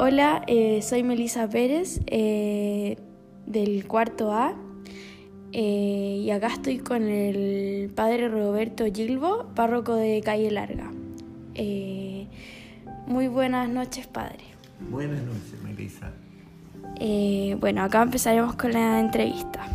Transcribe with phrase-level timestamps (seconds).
[0.00, 2.98] Hola, eh, soy Melisa Pérez eh,
[3.46, 4.54] del cuarto A
[5.50, 10.92] eh, y acá estoy con el padre Roberto Gilbo, párroco de Calle Larga.
[13.08, 14.44] muy buenas noches, padre.
[14.88, 16.12] Buenas noches, Melisa.
[17.58, 19.66] bueno, acá empezaremos con la entrevista.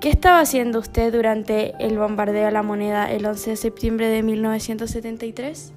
[0.00, 4.22] ¿Qué estaba haciendo usted durante el bombardeo a la moneda el 11 de septiembre de
[4.22, 5.72] 1973?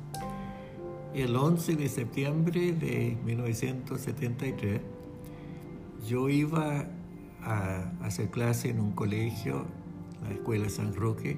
[1.19, 4.79] El 11 de septiembre de 1973
[6.07, 6.85] yo iba
[7.43, 9.65] a hacer clase en un colegio,
[10.23, 11.37] la Escuela San Roque,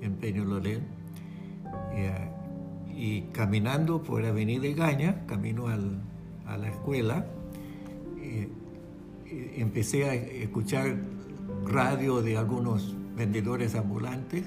[0.00, 0.80] en Peñololén,
[2.92, 7.24] y, y caminando por Avenida Gaña, camino a la escuela,
[9.30, 10.96] empecé a escuchar
[11.68, 14.42] radio de algunos vendedores ambulantes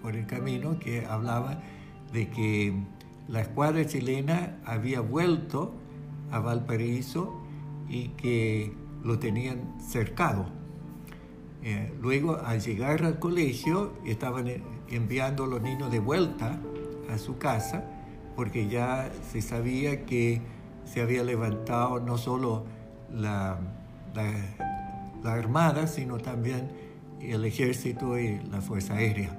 [0.00, 1.60] por el camino que hablaban
[2.10, 2.72] de que
[3.28, 5.74] la escuadra chilena había vuelto
[6.30, 7.42] a Valparaíso
[7.88, 8.72] y que
[9.04, 10.46] lo tenían cercado.
[11.62, 14.46] Eh, luego, al llegar al colegio, estaban
[14.88, 16.58] enviando a los niños de vuelta
[17.10, 17.84] a su casa
[18.34, 20.40] porque ya se sabía que
[20.84, 22.64] se había levantado no solo
[23.12, 23.58] la,
[24.14, 26.70] la Armada, sino también
[27.20, 29.38] el ejército y la Fuerza Aérea.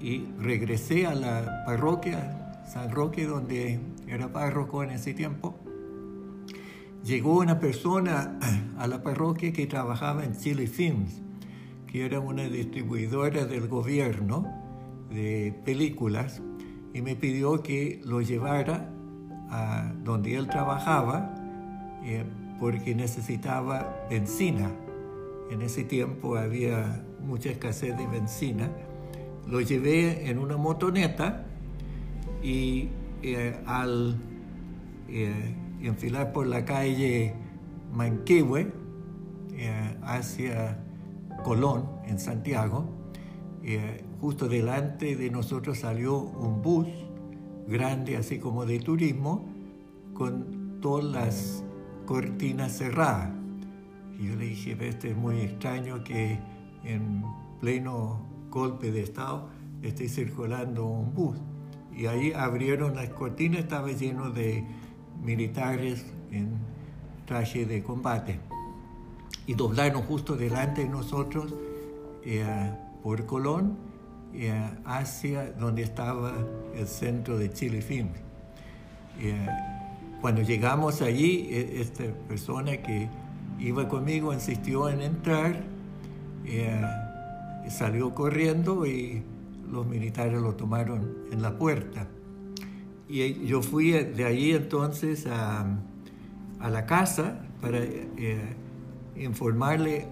[0.00, 2.39] Y regresé a la parroquia
[2.70, 5.58] San Roque, donde era párroco en ese tiempo,
[7.02, 8.38] llegó una persona
[8.78, 11.20] a la parroquia que trabajaba en Chile Films,
[11.88, 14.46] que era una distribuidora del gobierno
[15.10, 16.42] de películas,
[16.94, 18.88] y me pidió que lo llevara
[19.48, 21.34] a donde él trabajaba
[22.04, 22.24] eh,
[22.60, 24.70] porque necesitaba benzina.
[25.50, 28.70] En ese tiempo había mucha escasez de benzina.
[29.48, 31.49] Lo llevé en una motoneta
[32.42, 32.88] y
[33.22, 34.16] eh, al
[35.08, 37.34] eh, enfilar por la calle
[37.92, 38.72] Manquehue
[39.52, 40.78] eh, hacia
[41.44, 42.84] Colón, en Santiago,
[44.20, 46.86] justo delante de nosotros salió un bus
[47.68, 49.48] grande, así como de turismo,
[50.14, 51.64] con todas las
[52.06, 53.30] cortinas cerradas.
[54.18, 56.38] Y yo le dije, este es muy extraño que
[56.84, 57.22] en
[57.60, 58.20] pleno
[58.50, 59.48] golpe de Estado
[59.82, 61.38] esté circulando un bus
[61.96, 64.64] y ahí abrieron las cortinas, estaba lleno de
[65.22, 66.58] militares en
[67.26, 68.40] traje de combate.
[69.46, 71.54] Y doblaron justo delante de nosotros
[72.24, 73.76] eh, por Colón
[74.34, 74.52] eh,
[74.84, 76.34] hacia donde estaba
[76.74, 78.08] el centro de Chile Film.
[79.18, 79.46] Eh,
[80.20, 83.08] cuando llegamos allí, e, esta persona que
[83.58, 85.64] iba conmigo insistió en entrar,
[87.68, 89.22] salió corriendo y
[89.70, 92.08] los militares lo tomaron en la puerta.
[93.08, 95.66] Y yo fui de ahí entonces a,
[96.60, 98.56] a la casa para eh,
[99.16, 100.06] informarle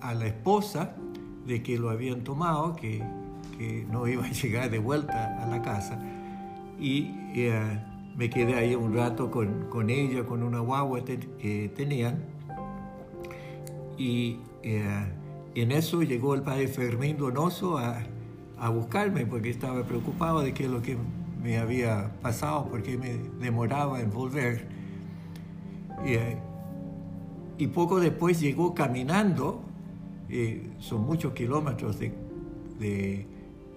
[0.00, 0.96] a la esposa
[1.46, 3.02] de que lo habían tomado, que,
[3.56, 5.98] que, no iba a llegar de vuelta a la casa.
[6.80, 7.80] Y eh,
[8.16, 12.24] me quedé ahí un rato con, con ella, con una guagua que tenían.
[13.96, 15.06] Y eh,
[15.54, 18.02] en eso llegó el padre Fermín Donoso a,
[18.64, 20.96] a buscarme porque estaba preocupado de qué es lo que
[21.42, 24.66] me había pasado, porque me demoraba en volver.
[26.06, 26.38] Y, eh,
[27.58, 29.60] y poco después llegó caminando,
[30.30, 32.14] eh, son muchos kilómetros de,
[32.78, 33.26] de,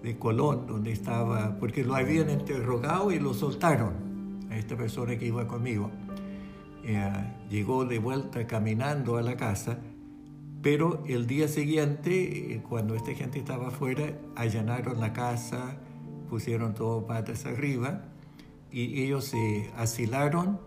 [0.03, 3.93] de, Colón, donde estaba, porque lo habían interrogado y lo soltaron
[4.49, 5.91] a esta persona que iba conmigo.
[6.85, 7.11] Eh,
[7.49, 9.79] llegó de vuelta caminando a la casa
[10.61, 15.77] pero el día siguiente, eh, cuando esta gente estaba afuera, allanaron la casa,
[16.29, 18.05] pusieron todo patas arriba
[18.71, 20.59] y ellos se asilaron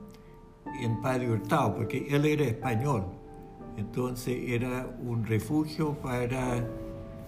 [0.81, 3.07] en Padre Hurtado, porque él era español.
[3.77, 6.67] Entonces era un refugio para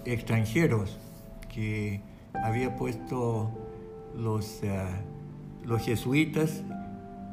[0.05, 0.99] extranjeros
[1.53, 2.03] que
[2.35, 3.51] había puesto
[4.17, 4.85] los, eh,
[5.65, 6.63] los jesuitas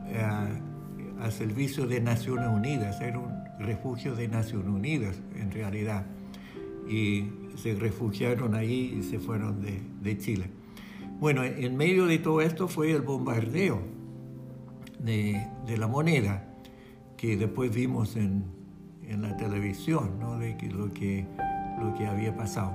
[0.05, 2.99] uh, al servicio de Naciones Unidas.
[3.59, 6.05] Refugio de Naciones Unidas, en realidad.
[6.87, 7.25] Y
[7.55, 10.45] se refugiaron ahí y se fueron de, de Chile.
[11.19, 13.81] Bueno, en medio de todo esto fue el bombardeo
[14.99, 16.47] de, de la moneda,
[17.17, 18.45] que después vimos en,
[19.07, 20.39] en la televisión, ¿no?
[20.39, 21.25] de que, lo, que,
[21.81, 22.71] lo que había pasado.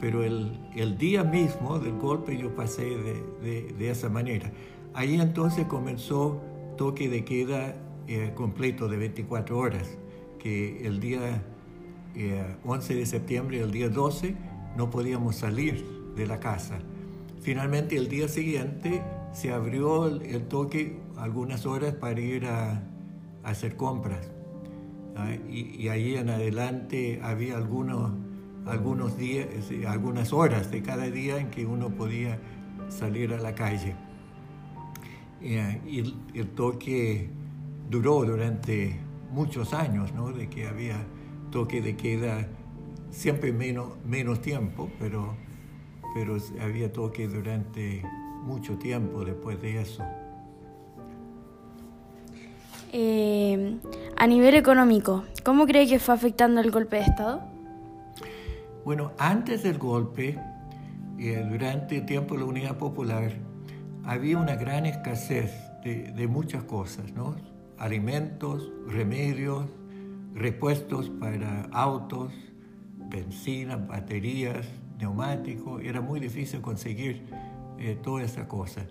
[0.00, 4.50] Pero el, el día mismo del golpe yo pasé de, de, de esa manera.
[4.94, 6.40] Ahí entonces comenzó
[6.76, 7.74] toque de queda
[8.06, 9.98] eh, completo de 24 horas
[10.42, 11.40] que el día
[12.64, 14.34] 11 eh, de septiembre y el día 12
[14.76, 15.86] no podíamos salir
[16.16, 16.80] de la casa.
[17.40, 19.02] Finalmente el día siguiente
[19.32, 22.82] se abrió el, toque algunas horas para ir a,
[23.44, 24.30] hacer compras.
[25.16, 25.32] ¿ah?
[25.48, 28.12] Y, ahí en adelante había algunos,
[28.66, 29.46] algunos días,
[29.86, 32.38] algunas horas de cada día en que uno podía
[32.88, 33.94] salir a la calle.
[35.40, 37.30] y el toque
[37.88, 40.30] duró durante muchos años, ¿no?
[40.32, 40.96] De que había
[41.50, 42.46] toque de queda
[43.10, 45.34] siempre menos, menos tiempo, pero,
[46.14, 48.02] pero había toque durante
[48.44, 50.02] mucho tiempo después de eso.
[52.92, 53.78] Eh,
[54.16, 57.42] a nivel económico, ¿cómo cree que fue afectando el golpe de Estado?
[58.84, 60.38] Bueno, antes del golpe,
[61.18, 63.32] eh, durante el tiempo de la Unidad Popular,
[64.04, 65.52] había una gran escasez
[65.84, 67.36] de, de muchas cosas, ¿no?
[67.82, 69.66] Alimentos, remedios,
[70.34, 72.32] repuestos para autos,
[73.10, 74.68] benzina, baterías,
[75.00, 75.82] neumáticos.
[75.82, 77.24] Era muy difícil conseguir
[77.78, 78.86] eh, toda esa cosa.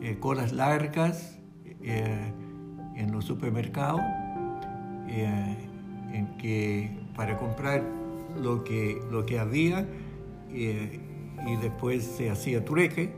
[0.00, 1.38] Eh, colas largas
[1.82, 2.32] eh,
[2.96, 4.00] en los supermercados,
[5.06, 7.84] en que para comprar
[8.42, 9.86] lo que, lo que había
[10.50, 13.12] y después se hacía trueque,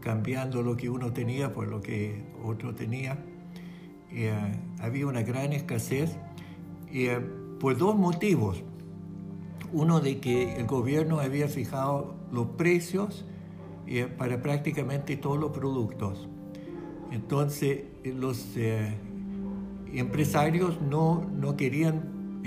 [0.00, 3.18] cambiando lo que uno tenía por lo que otro tenía.
[4.12, 4.34] Eh,
[4.80, 6.16] había una gran escasez
[6.92, 7.20] eh,
[7.58, 8.62] por dos motivos.
[9.72, 13.24] Uno de que el gobierno había fijado los precios
[13.86, 16.28] eh, para prácticamente todos los productos.
[17.12, 18.56] Entonces los
[19.92, 22.42] empresarios no, no querían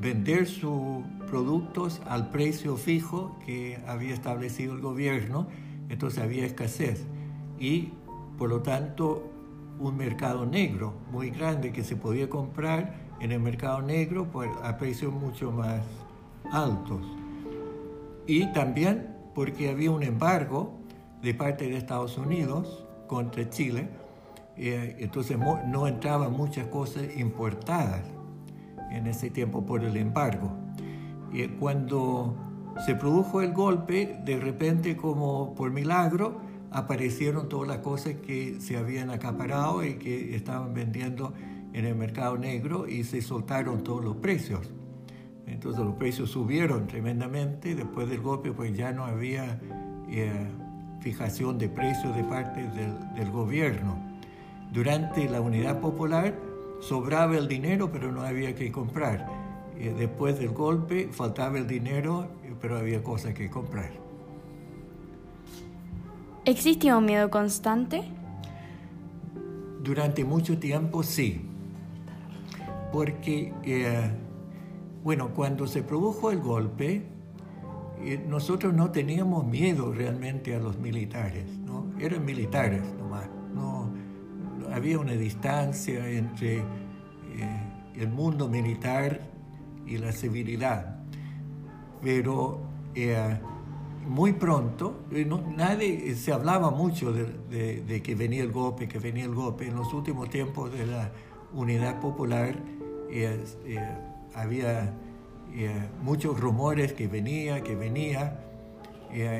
[0.00, 5.46] vender sus productos al precio fijo que había establecido el gobierno,
[5.90, 7.04] entonces había escasez.
[7.58, 7.92] Y
[8.38, 9.30] por lo tanto
[9.78, 14.26] un mercado negro muy grande que se podía comprar en el mercado negro
[14.62, 15.82] a precios mucho más
[16.52, 17.00] altos.
[18.26, 20.72] Y también porque había un embargo
[21.22, 23.88] de parte de Estados Unidos contra Chile,
[24.56, 28.02] eh, entonces no entraban muchas cosas importadas
[28.90, 30.50] en ese tiempo por el embargo.
[31.32, 32.34] Y cuando
[32.84, 36.40] se produjo el golpe, de repente como por milagro,
[36.70, 41.32] aparecieron todas las cosas que se habían acaparado y que estaban vendiendo
[41.72, 44.70] en el mercado negro y se soltaron todos los precios.
[45.46, 49.58] Entonces los precios subieron tremendamente, después del golpe pues ya no había
[50.10, 50.46] eh,
[51.00, 52.68] fijación de precios de parte
[53.16, 53.96] del, gobierno.
[54.72, 56.34] Durante la unidad popular
[56.80, 59.26] sobraba el dinero pero no había que comprar.
[59.78, 62.28] Eh, después del golpe faltaba el dinero
[62.60, 64.07] pero había cosas que comprar.
[66.48, 68.04] ¿Existía un miedo constante?
[69.84, 71.42] Durante mucho tiempo sí,
[72.90, 74.10] porque, eh,
[75.04, 77.02] bueno, cuando se produjo el golpe,
[78.00, 81.92] eh, nosotros no teníamos miedo realmente a los militares, ¿no?
[82.00, 83.92] Eran militares nomás, no,
[84.72, 86.64] había una distancia entre eh,
[87.94, 89.20] el mundo militar
[89.86, 90.96] y la civilidad,
[92.00, 92.62] pero
[94.08, 99.24] muy pronto, eh, nadie eh, se hablaba mucho de, que venía el golpe, que venía
[99.24, 99.66] el golpe.
[99.66, 101.10] En los últimos tiempos de la
[101.52, 102.56] unidad popular
[103.10, 103.44] eh,
[104.34, 104.94] había
[106.02, 108.40] muchos rumores que venía, que venía.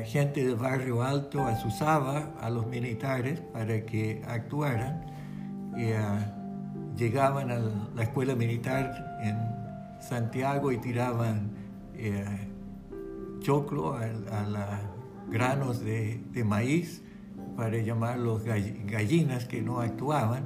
[0.05, 5.05] gente del barrio alto asusaba a los militares para que actuaran.
[6.95, 7.59] llegaban a
[7.95, 9.37] la escuela militar en
[10.01, 11.51] Santiago y tiraban
[13.39, 14.81] choclo, a, a
[15.29, 17.01] granos de, maíz,
[17.55, 20.45] para llamarlos gallinas que no actuaban.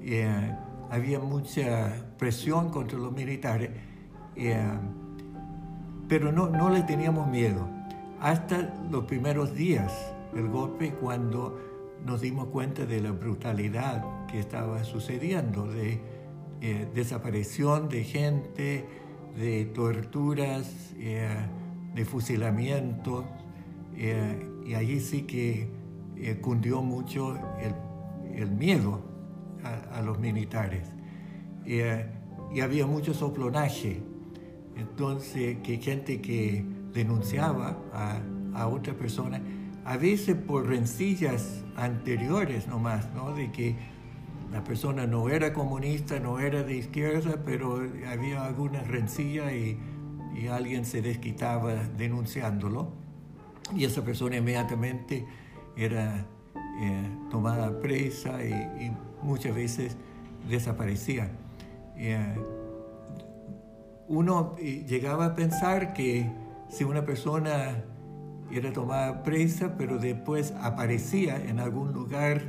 [0.00, 0.54] Eh,
[0.90, 3.70] había mucha presión contra los militares,
[4.36, 4.56] eh,
[6.08, 7.68] pero no, no le teníamos miedo.
[8.20, 9.92] Hasta los primeros días
[10.32, 11.58] del golpe, cuando
[12.04, 16.00] nos dimos cuenta de la brutalidad que estaba sucediendo, de
[16.60, 18.86] eh, desaparición de gente,
[19.36, 20.94] de torturas
[21.98, 23.24] de fusilamiento,
[23.96, 25.68] eh, y allí sí que
[26.16, 27.36] eh, cundió mucho
[28.36, 29.02] el, miedo
[29.64, 30.92] a, los militares.
[31.66, 32.06] Eh,
[32.54, 34.00] y había mucho soplonaje,
[34.76, 36.64] entonces que gente que
[36.94, 38.20] denunciaba a,
[38.54, 39.42] a otra persona,
[39.84, 43.34] a veces por rencillas anteriores nomás, ¿no?
[43.34, 43.74] de que
[44.52, 49.76] la persona no era comunista, no era de izquierda, pero había alguna rencilla y
[50.34, 52.92] y alguien se desquitaba denunciándolo
[53.74, 55.26] y esa persona inmediatamente
[55.76, 56.26] era
[56.80, 59.96] eh, tomada presa y, muchas veces
[60.48, 61.28] desaparecía.
[61.96, 62.36] Eh,
[64.06, 66.30] uno eh, llegaba a pensar que
[66.68, 67.82] si una persona
[68.52, 72.42] era tomada presa, pero después aparecía en algún lugar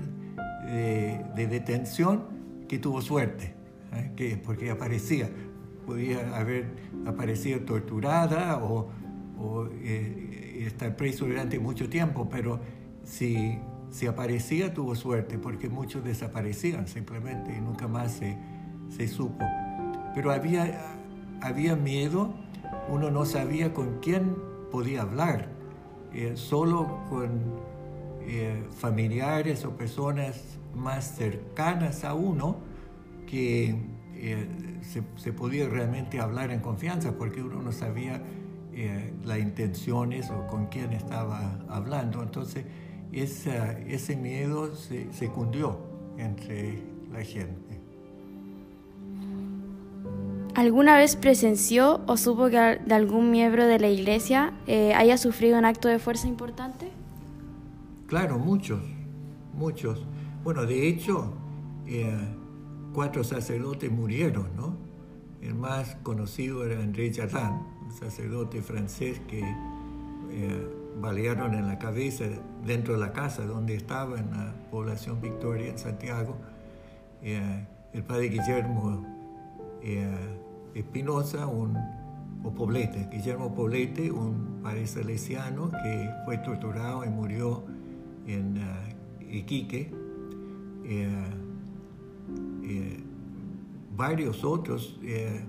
[0.68, 3.56] de, de detención, que tuvo suerte,
[4.16, 5.30] que, porque aparecía.
[5.90, 6.68] Podía haber
[7.08, 8.90] aparecido torturada o,
[9.40, 12.60] o eh, estar preso durante mucho tiempo, pero
[13.04, 13.58] si,
[13.90, 18.38] si aparecía tuvo suerte, porque muchos desaparecían simplemente y nunca más se,
[18.96, 19.44] se supo.
[20.14, 20.80] Pero había,
[21.42, 22.36] había miedo,
[22.88, 24.36] uno no sabía con quién
[24.72, 25.50] podía hablar,
[26.14, 27.32] eh, solo con
[28.22, 32.58] eh, familiares o personas más cercanas a uno
[33.26, 33.76] que
[34.22, 38.22] eh, se, se, podía realmente hablar en confianza porque uno no sabía
[39.26, 42.24] las intenciones o con quién estaba hablando.
[42.24, 42.66] Entonces,
[43.12, 45.78] esa, ese miedo se, se cundió
[46.18, 46.82] entre
[47.12, 47.80] la gente.
[50.56, 55.58] ¿Alguna vez presenció o supo que de algún miembro de la iglesia eh, haya sufrido
[55.58, 56.90] un acto de fuerza importante?
[58.08, 58.82] Claro, muchos,
[59.54, 60.06] muchos.
[60.44, 61.34] Bueno, de hecho,
[61.88, 62.14] eh,
[63.00, 64.76] cuatro sacerdotes murieron, ¿no?
[65.42, 70.68] El más conocido era André Jardin, un sacerdote francés que eh,
[71.00, 72.26] balearon en la cabeza
[72.66, 76.36] dentro de la casa donde estaba, en la población Victoria, en Santiago.
[77.22, 79.06] Eh, el padre Guillermo
[80.76, 81.78] Espinosa, un,
[82.44, 87.64] o Poblete, Guillermo Poblete, un padre salesiano que fue torturado y murió
[88.28, 89.90] en uh, Iquique.
[90.84, 91.48] Eh,
[92.70, 93.04] eh,
[93.96, 95.44] varios otros, eh,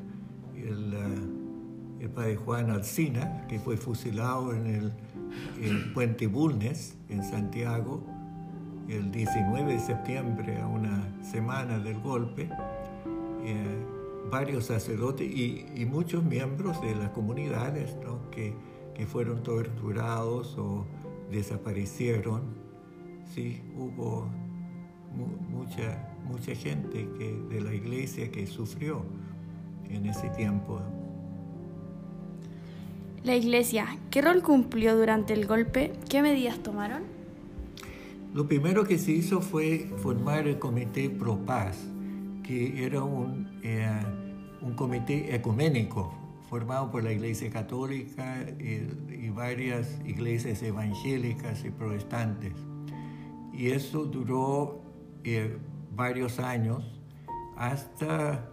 [0.57, 4.93] el, uh, el, padre Juan Alcina, que fue fusilado en el,
[5.95, 8.03] Puente Bulnes, en Santiago,
[8.89, 12.50] el 19 de septiembre, a una semana del golpe
[14.31, 18.31] varios sacerdotes y, muchos miembros de las comunidades ¿no?
[18.31, 18.55] que,
[18.95, 20.87] que, fueron torturados o
[21.31, 22.43] desaparecieron.
[23.35, 24.29] Sí, hubo
[25.15, 29.05] mu mucha, mucha gente que, de la iglesia que sufrió
[29.89, 30.81] en ese tiempo.
[33.25, 35.93] La iglesia, ¿qué rol cumplió durante el golpe?
[36.09, 37.03] ¿Qué medidas tomaron?
[38.33, 41.77] Lo primero que se hizo fue formar el Comité Pro Paz,
[42.43, 43.91] que era un, eh,
[44.62, 46.15] un comité ecuménico
[46.49, 52.55] formado por la Iglesia Católica y, y, varias iglesias evangélicas y protestantes.
[53.53, 54.81] Y eso duró
[55.25, 55.59] eh,
[55.90, 57.00] varios años
[57.56, 58.49] hasta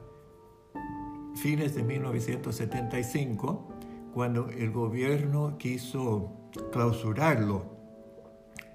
[1.36, 3.68] fines de 1975,
[4.14, 6.32] cuando el gobierno quiso
[6.72, 7.78] clausurarlo.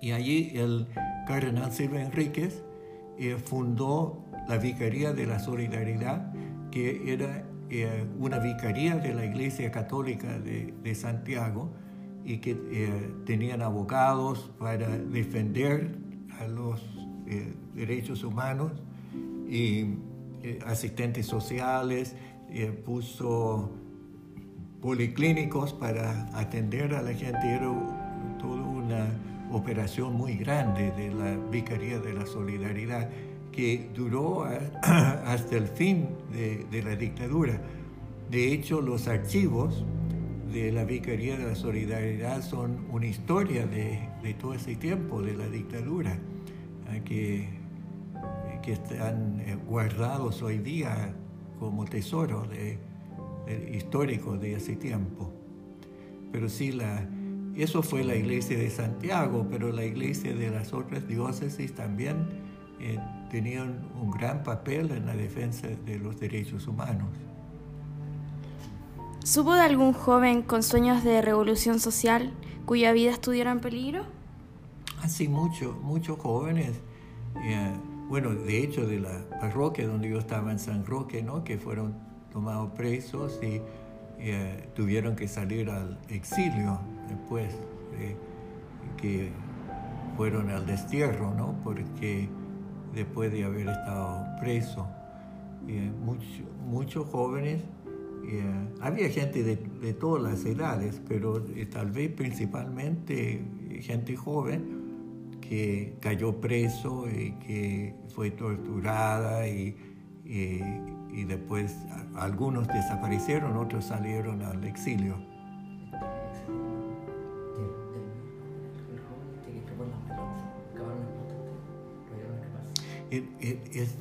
[0.00, 0.86] Y allí el
[1.26, 2.62] cardenal Silva Enríquez
[3.18, 6.32] eh, fundó la Vicaría de la Solidaridad,
[6.70, 11.70] que era eh, una vicaría de la Iglesia Católica de, Santiago
[12.24, 15.96] y que eh, tenían abogados para defender
[16.38, 16.82] a los
[17.32, 18.72] eh, derechos humanos
[19.48, 19.86] y
[20.42, 22.14] eh, asistentes sociales,
[22.50, 23.70] eh, puso
[24.80, 27.72] policlínicos para atender a la gente, era
[28.38, 29.06] toda una
[29.50, 33.08] operación muy grande de la Vicaría de la Solidaridad
[33.52, 34.44] que duró
[34.82, 37.60] hasta el fin de, la dictadura.
[38.30, 39.84] De hecho, los archivos
[40.52, 45.46] de la Vicaría de la Solidaridad son una historia de todo ese tiempo, de la
[45.46, 46.18] dictadura,
[47.00, 47.48] que,
[48.62, 51.14] que están eh, guardados hoy día
[51.58, 52.78] como tesoro de,
[53.46, 55.32] de, ese tiempo.
[56.30, 56.78] Pero sí,
[57.56, 62.16] eso fue la iglesia de Santiago, pero la iglesia de las otras diócesis también
[62.80, 62.98] eh,
[63.30, 67.08] tenían un gran papel en la defensa de los derechos humanos.
[69.24, 72.32] ¿Supo de algún joven con sueños de revolución social
[72.66, 74.04] cuya vida estuviera en peligro?
[75.02, 76.80] Así, muchos, muchos jóvenes.
[77.44, 77.72] Eh,
[78.08, 81.42] bueno, de hecho, de la parroquia donde yo estaba en San Roque, ¿no?
[81.42, 81.96] que fueron
[82.32, 83.60] tomados presos y
[84.20, 86.78] eh, tuvieron que salir al exilio
[87.08, 87.52] después,
[88.96, 89.32] que
[90.16, 91.56] fueron al destierro, ¿no?
[91.64, 92.28] porque
[92.94, 94.86] después de haber estado preso.
[95.66, 97.64] Eh, mucho, muchos jóvenes,
[98.80, 101.42] había gente de, de, todas las edades, pero
[101.72, 103.44] tal vez principalmente
[103.82, 104.81] gente joven
[105.52, 109.76] que cayó preso y que fue torturada y,
[110.24, 110.62] y,
[111.12, 111.76] y después
[112.14, 115.14] algunos desaparecieron, otros salieron al exilio.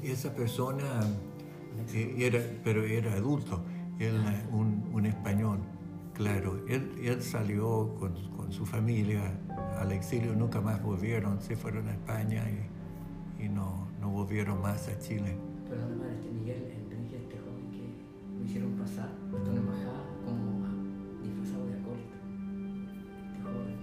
[0.03, 1.01] esa persona
[1.93, 3.61] eh, era, pero era adulto,
[3.99, 4.15] él,
[4.53, 5.59] un, un español,
[6.13, 6.63] claro.
[6.69, 9.37] Él, él salió con, con, su familia
[9.81, 14.87] al exilio, nunca más volvieron, se fueron a España y, y no, no volvieron más
[14.87, 15.35] a Chile.
[15.67, 20.67] perdón, padre, este Miguel Enrique, este joven que lo hicieron pasar, puesto en embajada como
[21.23, 22.15] disfrazado de acólito.
[23.25, 23.77] Este joven,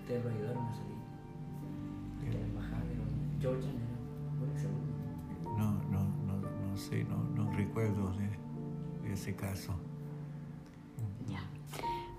[0.00, 0.94] ustedes lo ayudaron a salir.
[2.24, 3.02] De la embajada, pero
[3.40, 5.58] Georgian era un exalumno.
[5.58, 9.74] No, no, no, no sé, no, no recuerdo de, de ese caso.
[11.28, 11.40] Ya.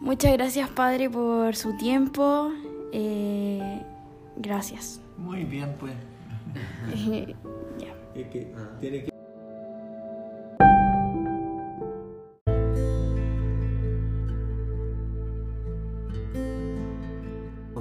[0.02, 2.52] Muchas gracias, Padre, por su tiempo.
[2.98, 3.82] Eh,
[4.38, 5.02] gracias.
[5.18, 5.92] Muy bien, pues.
[7.78, 7.94] ya.
[8.16, 8.48] Es que
[8.80, 9.16] tiene que...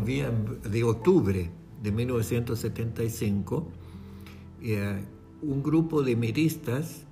[0.05, 1.51] día de octubre
[1.83, 3.67] de 1975,
[4.63, 5.03] eh,
[5.41, 7.07] un grupo de miristas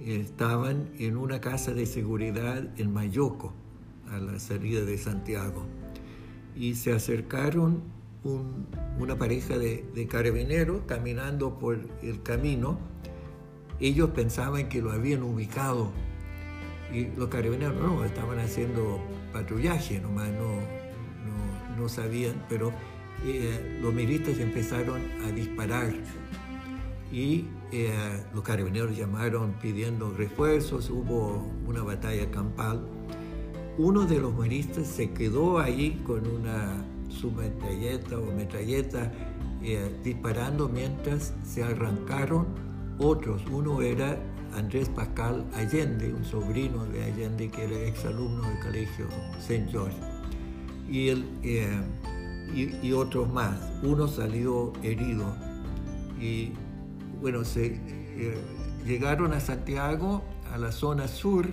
[0.00, 3.52] estaban en una casa de seguridad en Mayoco,
[4.08, 5.66] a la salida de Santiago,
[6.56, 7.82] y se acercaron
[8.24, 8.66] un-
[8.98, 12.78] una pareja de, carabineros caminando por el camino.
[13.78, 15.90] Ellos pensaban que lo habían ubicado
[16.92, 19.00] y los carabineros no, estaban haciendo
[19.32, 20.60] patrullaje nomás, no,
[21.76, 22.72] no, sabían, pero
[23.24, 25.92] eh, los miristas empezaron a disparar
[27.12, 27.92] y eh,
[28.34, 32.86] los carabineros llamaron pidiendo refuerzos, hubo una batalla campal.
[33.78, 39.12] Uno de los miristas se quedó ahí con una submetralleta o metralleta
[39.62, 42.46] eh, disparando mientras se arrancaron
[42.98, 43.42] otros.
[43.50, 44.18] Uno era
[44.54, 49.66] Andrés Pascal Allende, un sobrino de Allende que era exalumno del colegio St.
[49.70, 49.96] George.
[50.88, 53.58] Y, él, eh, otros más.
[53.82, 55.36] Uno salió herido.
[56.18, 56.52] Y
[57.20, 58.38] bueno, eh,
[58.86, 61.46] llegaron a Santiago, a la zona sur,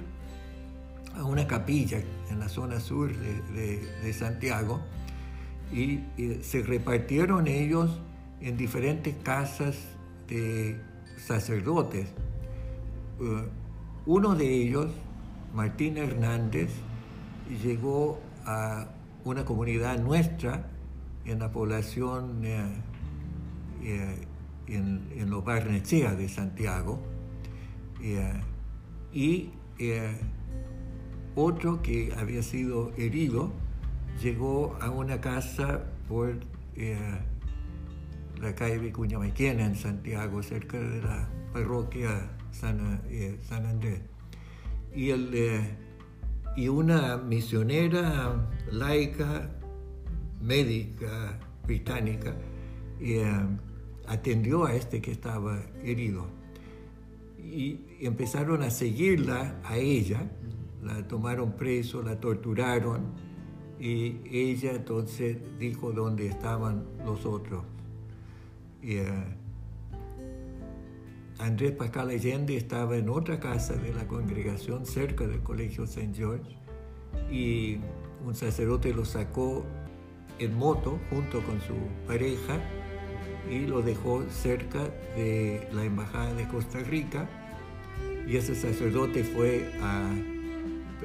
[1.15, 4.81] a una capilla en la zona sur de, de- Santiago,
[5.71, 5.99] y
[6.41, 7.99] se repartieron ellos
[8.41, 9.75] en diferentes casas
[10.27, 10.79] de
[11.17, 12.07] sacerdotes.
[13.19, 13.45] Eh,
[14.05, 14.91] uno de ellos,
[15.53, 16.69] Martín Hernández,
[17.63, 18.87] llegó a
[19.23, 20.67] una comunidad nuestra
[21.25, 22.65] en la población eh,
[23.83, 24.27] eh,
[24.67, 26.99] en, en los Barnechea de Santiago.
[28.01, 28.33] eh,
[29.13, 29.49] y
[31.35, 33.51] otro que había sido herido
[34.21, 36.35] llegó a una casa por
[36.75, 36.97] eh,
[38.39, 44.01] la calle Vicuña Maquena en Santiago, cerca de la parroquia San, eh, Andrés.
[44.95, 45.75] Y, el, eh,
[46.55, 49.49] y una misionera laica,
[50.41, 52.35] médica británica,
[54.07, 56.27] atendió a este que estaba herido.
[57.39, 60.29] Y empezaron a seguirla a ella,
[60.83, 63.01] la tomaron preso, la torturaron
[63.79, 67.63] y ella entonces dijo dónde estaban los otros.
[68.81, 69.37] Y, eh,
[71.39, 76.11] Andrés Pascal Allende estaba en otra casa de la congregación cerca del colegio St.
[76.13, 76.57] George
[77.31, 77.79] y
[78.25, 79.65] un sacerdote lo sacó
[80.39, 81.73] en moto junto con su
[82.07, 82.59] pareja
[83.49, 84.83] y lo dejó cerca
[85.15, 87.27] de la embajada de Costa Rica
[88.25, 90.15] y ese sacerdote fue a,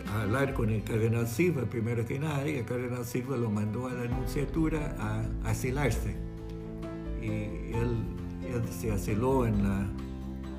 [0.06, 3.92] hablar con el cardenal Silva primero que nada y el cardenal Silva lo mandó a
[3.92, 6.16] la nunciatura a asilarse.
[7.20, 7.26] Y
[7.74, 8.04] él,
[8.42, 9.86] él se asiló en la,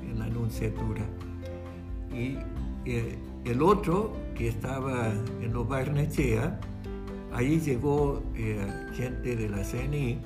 [0.02, 1.02] en la nunciatura
[2.12, 2.36] y
[2.84, 6.60] eh, el otro que estaba en los Barnechea
[7.32, 10.18] Allí llegó eh, gente de la CNI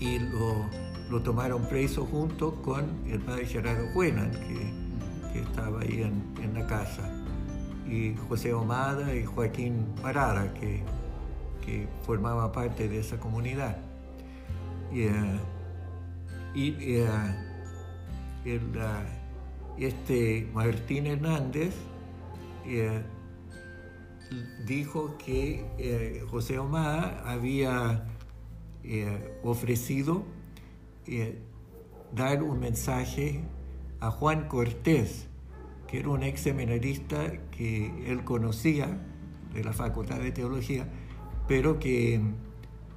[0.00, 0.66] y lo,
[1.10, 6.54] lo tomaron preso junto con el padre Gerardo Juenan, que, que estaba ahí en, en
[6.54, 7.02] la casa,
[7.88, 10.82] y José Omada y Joaquín Parada, que,
[11.64, 13.78] que formaba parte de esa comunidad.
[14.92, 15.40] Y, eh,
[16.54, 17.06] y eh,
[19.78, 21.74] este Martín Hernández
[22.64, 23.02] eh,
[24.66, 28.06] dijo que José Omar había
[29.42, 30.24] ofrecido
[32.14, 33.42] dar un mensaje
[34.00, 35.26] a Juan Cortés,
[35.88, 38.98] que era un ex seminarista que él conocía
[39.52, 40.86] de la Facultad de Teología,
[41.48, 42.20] pero que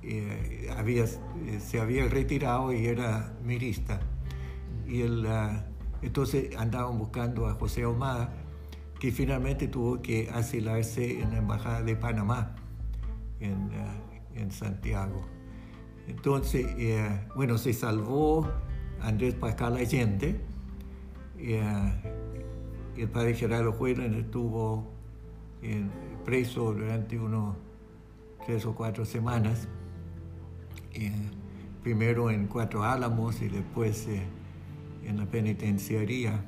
[0.01, 3.99] eh, había, eh, se había retirado y era mirista.
[4.87, 5.65] Y él, ah,
[6.01, 8.33] entonces andaban buscando a José Omar,
[8.99, 12.55] que finalmente tuvo que asilarse en la Embajada de Panamá,
[13.39, 13.95] en, ah,
[14.35, 15.21] en Santiago.
[16.07, 18.49] Entonces, eh, bueno, se salvó
[18.99, 20.41] Andrés Pascal Allende.
[23.01, 24.91] El padre Gerardo Juelan estuvo
[26.25, 27.55] preso durante unos
[28.45, 29.67] tres o cuatro semanas.
[30.93, 31.11] eh,
[31.83, 34.21] primero en Cuatro Álamos y después eh,
[35.05, 36.43] en la penitenciaría.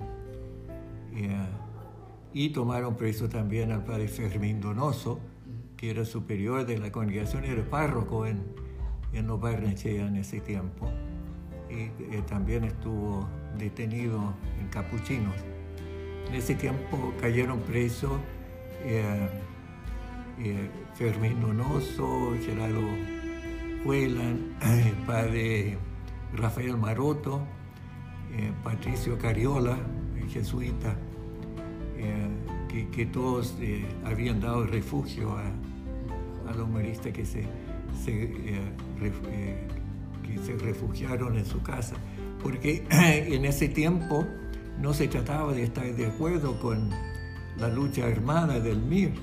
[2.34, 5.20] y tomaron preso también al padre Fermín Donoso,
[5.78, 8.44] que era superior de la congregación, era párroco en,
[9.14, 10.90] en Los Barnechea en ese tiempo.
[11.70, 15.36] Y también estuvo detenido en Capuchinos.
[16.32, 18.14] En ese tiempo cayeron presos
[18.86, 19.28] eh,
[20.40, 22.80] eh, Fermín Donoso, Gerardo
[23.84, 25.78] Cuelan, el padre
[26.34, 27.42] Rafael Maroto,
[28.32, 29.78] eh, Patricio Cariola,
[30.18, 30.96] el jesuita,
[32.70, 33.58] que, todos
[34.06, 35.44] habían dado refugio a,
[36.50, 37.42] a los humoristas que se,
[38.06, 38.58] que
[40.46, 41.98] se refugiaron en su casa,
[42.42, 44.26] porque en ese tiempo
[44.80, 46.90] no se trataba de estar de acuerdo con
[47.58, 49.14] la lucha armada del MIR,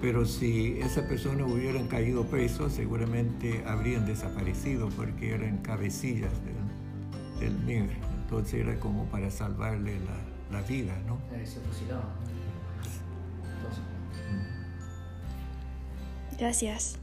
[0.00, 6.32] pero si esas personas hubieran caído presos, seguramente habrían desaparecido porque eran cabecillas
[7.40, 7.90] del, MIR.
[8.22, 9.98] Entonces era como para salvarle
[10.50, 11.18] la, vida, ¿no?
[16.38, 16.98] Gracias.